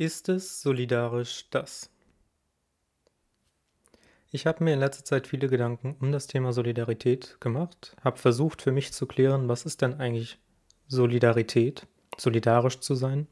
[0.00, 1.90] Ist es solidarisch das?
[4.30, 8.62] Ich habe mir in letzter Zeit viele Gedanken um das Thema Solidarität gemacht, habe versucht
[8.62, 10.38] für mich zu klären, was ist denn eigentlich
[10.88, 11.86] Solidarität,
[12.16, 13.26] solidarisch zu sein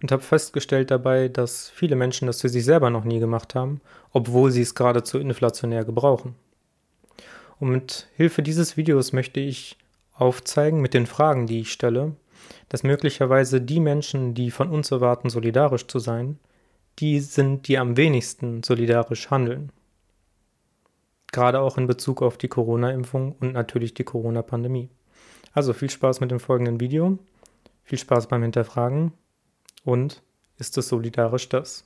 [0.00, 3.80] und habe festgestellt dabei, dass viele Menschen das für sich selber noch nie gemacht haben,
[4.12, 6.36] obwohl sie es geradezu inflationär gebrauchen.
[7.58, 9.76] Und mit Hilfe dieses Videos möchte ich
[10.12, 12.14] aufzeigen mit den Fragen, die ich stelle,
[12.68, 16.38] dass möglicherweise die Menschen, die von uns erwarten, solidarisch zu sein,
[16.98, 19.72] die sind, die am wenigsten solidarisch handeln.
[21.32, 24.90] Gerade auch in Bezug auf die Corona-Impfung und natürlich die Corona-Pandemie.
[25.54, 27.18] Also viel Spaß mit dem folgenden Video,
[27.84, 29.12] viel Spaß beim Hinterfragen
[29.84, 30.22] und
[30.58, 31.84] ist es solidarisch das?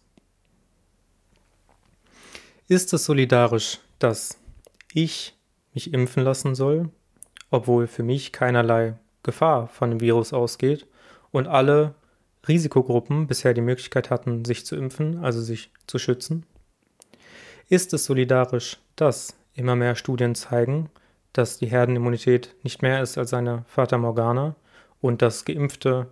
[2.69, 4.39] Ist es solidarisch, dass
[4.93, 5.37] ich
[5.73, 6.91] mich impfen lassen soll,
[7.51, 10.87] obwohl für mich keinerlei Gefahr von dem Virus ausgeht
[11.31, 11.95] und alle
[12.49, 16.47] Risikogruppen bisher die Möglichkeit hatten, sich zu impfen, also sich zu schützen?
[17.69, 20.89] Ist es solidarisch, dass immer mehr Studien zeigen,
[21.33, 24.55] dass die Herdenimmunität nicht mehr ist als eine Fata Morgana
[25.01, 26.07] und dass Geimpfte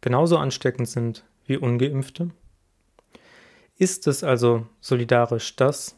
[0.00, 2.30] genauso ansteckend sind wie ungeimpfte?
[3.76, 5.96] Ist es also solidarisch, dass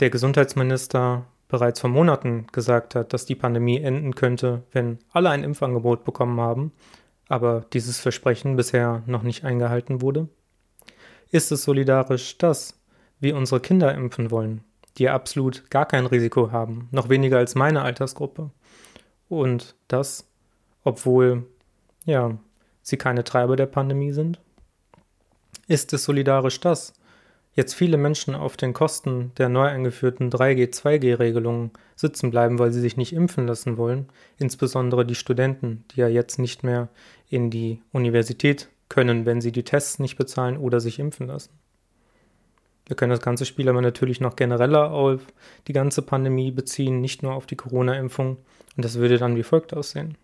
[0.00, 5.44] der Gesundheitsminister bereits vor Monaten gesagt hat, dass die Pandemie enden könnte, wenn alle ein
[5.44, 6.72] Impfangebot bekommen haben,
[7.28, 10.28] aber dieses Versprechen bisher noch nicht eingehalten wurde?
[11.30, 12.80] Ist es solidarisch, dass
[13.20, 14.62] wir unsere Kinder impfen wollen,
[14.98, 18.50] die absolut gar kein Risiko haben, noch weniger als meine Altersgruppe?
[19.28, 20.28] Und das,
[20.84, 21.46] obwohl,
[22.04, 22.36] ja,
[22.82, 24.40] sie keine Treiber der Pandemie sind?
[25.66, 26.92] Ist es solidarisch, dass
[27.54, 32.80] jetzt viele Menschen auf den Kosten der neu eingeführten 3G, 2G-Regelungen sitzen bleiben, weil sie
[32.80, 36.88] sich nicht impfen lassen wollen, insbesondere die Studenten, die ja jetzt nicht mehr
[37.28, 41.50] in die Universität können, wenn sie die Tests nicht bezahlen oder sich impfen lassen.
[42.86, 45.22] Wir können das ganze Spiel aber natürlich noch genereller auf
[45.68, 48.36] die ganze Pandemie beziehen, nicht nur auf die Corona-Impfung,
[48.76, 50.18] und das würde dann wie folgt aussehen.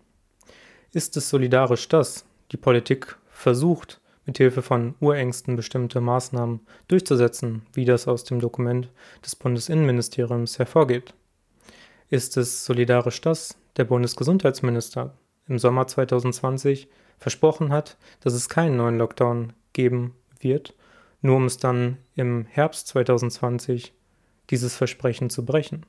[0.93, 4.00] Ist es solidarisch, dass die Politik versucht,
[4.31, 8.89] mithilfe von Urängsten bestimmte Maßnahmen durchzusetzen, wie das aus dem Dokument
[9.25, 11.15] des Bundesinnenministeriums hervorgeht.
[12.11, 15.15] Ist es solidarisch, dass der Bundesgesundheitsminister
[15.49, 20.75] im Sommer 2020 versprochen hat, dass es keinen neuen Lockdown geben wird,
[21.23, 23.93] nur um es dann im Herbst 2020
[24.49, 25.85] dieses Versprechen zu brechen?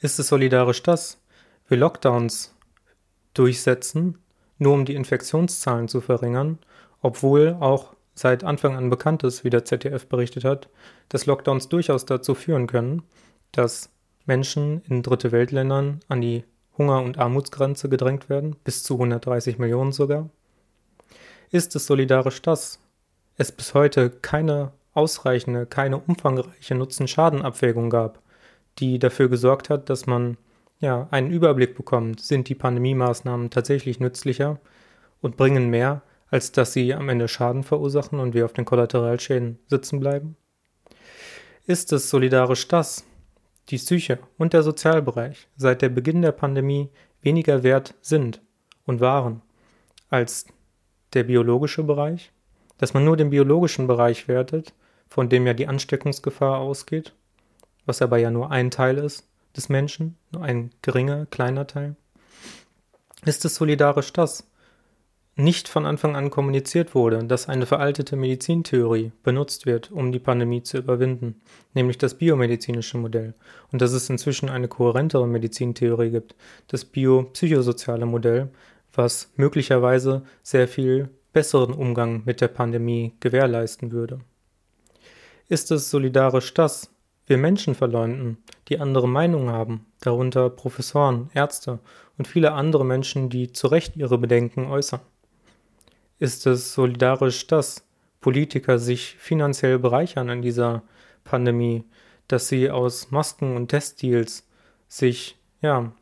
[0.00, 1.18] Ist es solidarisch, dass
[1.66, 2.54] wir Lockdowns
[3.32, 4.18] durchsetzen,
[4.58, 6.58] nur um die Infektionszahlen zu verringern
[7.04, 10.70] obwohl auch seit Anfang an bekannt ist, wie der ZDF berichtet hat,
[11.10, 13.02] dass Lockdowns durchaus dazu führen können,
[13.52, 13.90] dass
[14.24, 16.44] Menschen in dritte Weltländern an die
[16.78, 20.30] Hunger- und Armutsgrenze gedrängt werden, bis zu 130 Millionen sogar.
[21.50, 22.80] Ist es solidarisch, dass
[23.36, 28.22] es bis heute keine ausreichende, keine umfangreiche Nutzen-Schaden-Abwägung gab,
[28.78, 30.38] die dafür gesorgt hat, dass man
[30.80, 34.60] ja einen Überblick bekommt, sind die Pandemie-Maßnahmen tatsächlich nützlicher
[35.20, 39.58] und bringen mehr, als dass sie am Ende Schaden verursachen und wir auf den Kollateralschäden
[39.66, 40.36] sitzen bleiben?
[41.66, 43.04] Ist es solidarisch, dass
[43.70, 46.90] die Psyche und der Sozialbereich seit der Beginn der Pandemie
[47.22, 48.42] weniger wert sind
[48.84, 49.40] und waren
[50.10, 50.46] als
[51.14, 52.32] der biologische Bereich?
[52.76, 54.74] Dass man nur den biologischen Bereich wertet,
[55.08, 57.14] von dem ja die Ansteckungsgefahr ausgeht,
[57.86, 61.96] was aber ja nur ein Teil ist des Menschen, nur ein geringer, kleiner Teil?
[63.24, 64.48] Ist es solidarisch, dass
[65.36, 70.62] nicht von Anfang an kommuniziert wurde, dass eine veraltete Medizintheorie benutzt wird, um die Pandemie
[70.62, 71.40] zu überwinden,
[71.72, 73.34] nämlich das biomedizinische Modell,
[73.72, 76.36] und dass es inzwischen eine kohärentere Medizintheorie gibt,
[76.68, 78.50] das biopsychosoziale Modell,
[78.92, 84.20] was möglicherweise sehr viel besseren Umgang mit der Pandemie gewährleisten würde.
[85.48, 86.93] Ist es solidarisch, dass
[87.26, 91.78] wir Menschen verleumden, die andere Meinungen haben, darunter Professoren, Ärzte
[92.18, 95.00] und viele andere Menschen, die zu Recht ihre Bedenken äußern?
[96.18, 97.86] ist es solidarisch, dass
[98.20, 100.82] Politiker sich finanziell bereichern in dieser
[101.24, 101.84] Pandemie,
[102.28, 104.48] dass sie aus Masken und Testdeals
[104.88, 105.92] sich ja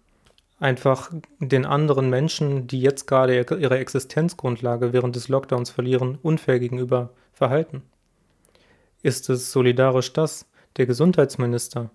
[0.61, 1.11] einfach
[1.41, 7.83] den anderen Menschen, die jetzt gerade ihre Existenzgrundlage während des Lockdowns verlieren, unfair gegenüber verhalten?
[9.03, 11.91] Ist es solidarisch, dass der Gesundheitsminister.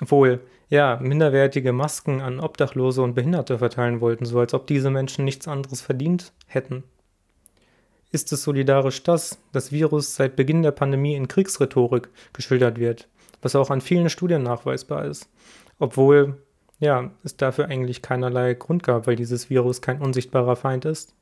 [0.00, 5.24] Wohl ja minderwertige Masken an Obdachlose und Behinderte verteilen wollten, so als ob diese Menschen
[5.24, 6.84] nichts anderes verdient hätten.
[8.12, 13.08] Ist es solidarisch, dass das Virus seit Beginn der Pandemie in Kriegsrhetorik geschildert wird,
[13.42, 15.28] was auch an vielen Studien nachweisbar ist,
[15.78, 16.36] obwohl
[16.78, 21.14] ja, es dafür eigentlich keinerlei Grund gab, weil dieses Virus kein unsichtbarer Feind ist?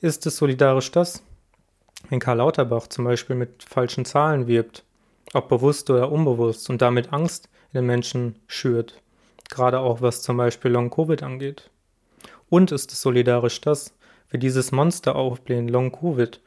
[0.00, 1.22] Ist es solidarisch, dass
[2.08, 4.84] Wenn Karl Lauterbach zum Beispiel mit falschen Zahlen wirbt,
[5.34, 9.00] ob bewusst oder unbewusst, und damit Angst in den Menschen schürt,
[9.50, 11.70] gerade auch was zum Beispiel Long-Covid angeht.
[12.48, 13.94] Und ist es solidarisch, dass
[14.30, 16.40] wir dieses Monster aufblähen, Long-Covid,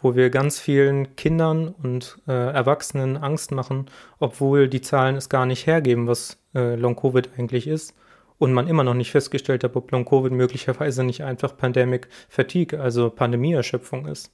[0.00, 3.86] wo wir ganz vielen Kindern und äh, Erwachsenen Angst machen,
[4.20, 7.94] obwohl die Zahlen es gar nicht hergeben, was äh, Long-Covid eigentlich ist.
[8.38, 13.10] Und man immer noch nicht festgestellt hat, ob Long-Covid möglicherweise nicht einfach Pandemic Fatigue, also
[13.10, 14.30] Pandemieerschöpfung ist.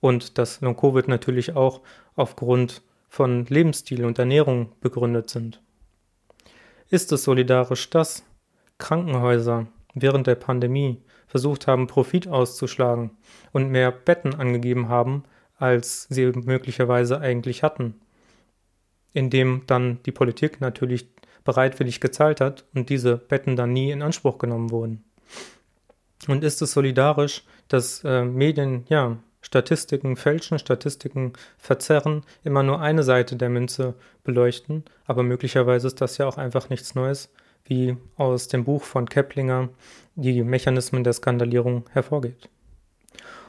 [0.00, 1.82] Und dass Long-Covid natürlich auch
[2.16, 2.80] aufgrund
[3.14, 5.62] von Lebensstil und Ernährung begründet sind.
[6.90, 8.24] Ist es solidarisch, dass
[8.78, 13.12] Krankenhäuser während der Pandemie versucht haben, Profit auszuschlagen
[13.52, 15.22] und mehr Betten angegeben haben,
[15.56, 18.00] als sie möglicherweise eigentlich hatten.
[19.12, 21.06] Indem dann die Politik natürlich
[21.44, 25.04] bereitwillig gezahlt hat und diese Betten dann nie in Anspruch genommen wurden.
[26.26, 33.02] Und ist es solidarisch, dass äh, Medien ja Statistiken fälschen, Statistiken verzerren, immer nur eine
[33.02, 33.94] Seite der Münze
[34.24, 37.30] beleuchten, aber möglicherweise ist das ja auch einfach nichts Neues,
[37.66, 39.68] wie aus dem Buch von Keplinger
[40.14, 42.48] die Mechanismen der Skandalierung hervorgeht.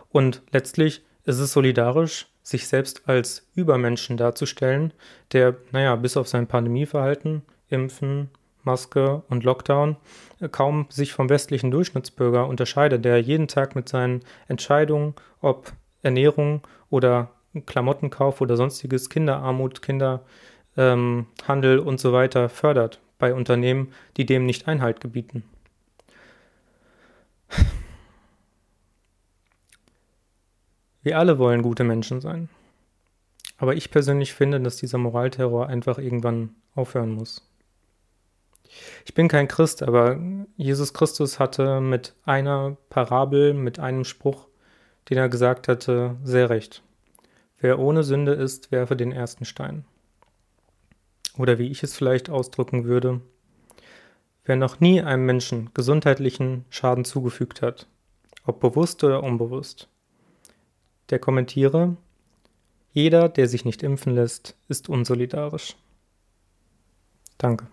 [0.10, 4.94] Und letztlich ist es solidarisch, sich selbst als Übermenschen darzustellen,
[5.32, 8.30] der, naja, bis auf sein Pandemieverhalten, Impfen,
[8.64, 9.96] Maske und Lockdown
[10.52, 15.72] kaum sich vom westlichen Durchschnittsbürger unterscheidet, der jeden Tag mit seinen Entscheidungen, ob
[16.06, 17.32] Ernährung oder
[17.66, 25.02] Klamottenkauf oder sonstiges Kinderarmut, Kinderhandel und so weiter fördert bei Unternehmen, die dem nicht Einhalt
[25.02, 25.44] gebieten.
[31.02, 32.50] Wir alle wollen gute Menschen sein.
[33.58, 37.50] Aber ich persönlich finde, dass dieser Moralterror einfach irgendwann aufhören muss.
[39.06, 40.20] Ich bin kein Christ, aber
[40.58, 44.48] Jesus Christus hatte mit einer Parabel, mit einem Spruch,
[45.10, 46.84] den er gesagt hatte, sehr recht.
[47.60, 49.86] Wer ohne Sünde ist, werfe den ersten Stein.
[51.38, 53.22] Oder wie ich es vielleicht ausdrücken würde,
[54.46, 57.88] wer noch nie einem Menschen gesundheitlichen Schaden zugefügt hat,
[58.46, 59.90] ob bewusst oder unbewusst,
[61.10, 61.98] der kommentiere,
[62.92, 65.76] jeder, der sich nicht impfen lässt, ist unsolidarisch.
[67.38, 67.68] Danke.